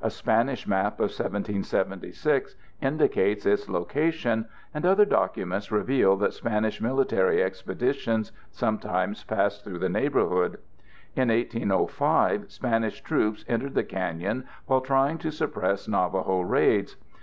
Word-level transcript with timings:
A 0.00 0.08
Spanish 0.08 0.66
map 0.66 0.94
of 0.94 1.10
1776 1.12 2.56
indicates 2.80 3.44
its 3.44 3.68
location, 3.68 4.46
and 4.72 4.86
other 4.86 5.04
documents 5.04 5.70
reveal 5.70 6.16
that 6.16 6.32
Spanish 6.32 6.80
military 6.80 7.42
expeditions 7.42 8.32
sometimes 8.50 9.24
passed 9.24 9.62
through 9.62 9.80
the 9.80 9.90
neighborhood. 9.90 10.56
In 11.14 11.28
1805, 11.28 12.50
Spanish 12.50 13.02
troops 13.02 13.44
entered 13.46 13.74
the 13.74 13.84
canyon 13.84 14.46
while 14.64 14.80
trying 14.80 15.18
to 15.18 15.30
suppress 15.30 15.86
Navajo 15.86 16.40
raids. 16.40 16.96